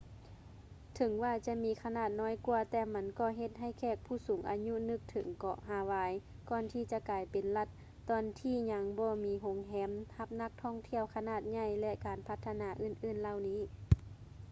[0.95, 6.11] ເຖິງວ່າຈະມີຂະໜາດນ້ອຍກວ່າ ແຕ່ມັນກໍເຮັດໃຫ້ແຂກຜູ້ສູງອາຍຸນຶກເຖິງເກາະຮາວາຍ
[6.49, 7.67] ກ່ອນທີ່ຈະກາຍເປັນລັດ
[8.09, 13.61] ຕອນທີ່ຍັງບໍ່ມີໂຮງແຮມຮັບນັກທ່ອງທ່ຽວຂະໜາດໃຫຍ່ ແລະ ການພັດທະນາອື່ນໆເຫຼົ່ານີ້